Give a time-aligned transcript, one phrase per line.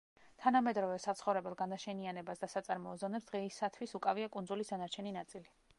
[0.43, 5.51] თანამედროვე საცხოვრებელ განაშენიანებას და საწარმოო ზონებს დღეისათვის უკავია კუნძულის დანარჩენი ნაწილი.